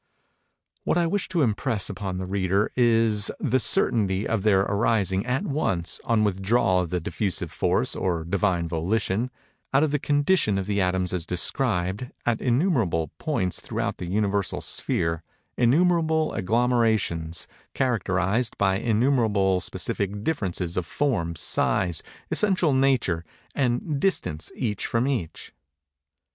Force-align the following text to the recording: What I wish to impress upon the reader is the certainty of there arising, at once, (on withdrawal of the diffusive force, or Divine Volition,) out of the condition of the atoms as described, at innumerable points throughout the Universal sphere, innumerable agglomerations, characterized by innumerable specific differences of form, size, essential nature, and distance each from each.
What 0.83 0.97
I 0.97 1.05
wish 1.05 1.29
to 1.29 1.43
impress 1.43 1.87
upon 1.87 2.17
the 2.17 2.25
reader 2.25 2.71
is 2.75 3.29
the 3.39 3.59
certainty 3.59 4.27
of 4.27 4.41
there 4.41 4.61
arising, 4.61 5.23
at 5.27 5.43
once, 5.43 6.01
(on 6.05 6.23
withdrawal 6.23 6.79
of 6.79 6.89
the 6.89 6.99
diffusive 6.99 7.51
force, 7.51 7.95
or 7.95 8.23
Divine 8.23 8.67
Volition,) 8.67 9.29
out 9.71 9.83
of 9.83 9.91
the 9.91 9.99
condition 9.99 10.57
of 10.57 10.65
the 10.65 10.81
atoms 10.81 11.13
as 11.13 11.27
described, 11.27 12.09
at 12.25 12.41
innumerable 12.41 13.11
points 13.19 13.59
throughout 13.59 13.97
the 13.97 14.07
Universal 14.07 14.61
sphere, 14.61 15.21
innumerable 15.55 16.33
agglomerations, 16.33 17.47
characterized 17.75 18.57
by 18.57 18.79
innumerable 18.79 19.59
specific 19.59 20.23
differences 20.23 20.77
of 20.77 20.87
form, 20.87 21.35
size, 21.35 22.01
essential 22.31 22.73
nature, 22.73 23.23
and 23.53 23.99
distance 23.99 24.51
each 24.55 24.87
from 24.87 25.07
each. 25.07 25.53